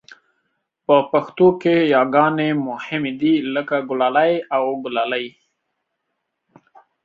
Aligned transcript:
په 0.85 0.95
پښتو 1.11 1.47
کې 1.61 1.75
یاګانې 1.93 2.49
مهمې 2.67 3.11
دي 3.21 3.33
لکه 3.55 3.75
ګلالی 3.89 4.33
او 4.55 4.63
ګلالۍ 4.83 5.27